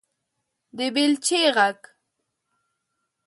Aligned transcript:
_د 0.75 0.79
بېلچې 0.95 1.41
غږ 1.55 1.79